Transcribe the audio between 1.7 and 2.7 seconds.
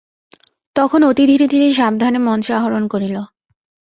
সাবধানে মঞ্চে